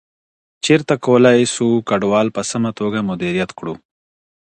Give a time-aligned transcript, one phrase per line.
[0.63, 3.73] چیرته کولای سو کډوال په سمه توګه مدیریت کړو؟